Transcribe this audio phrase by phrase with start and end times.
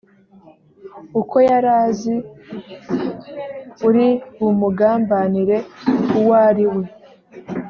[1.21, 2.15] uko yari azi
[3.87, 5.57] uri bumugambanire
[6.19, 6.83] uwo ari we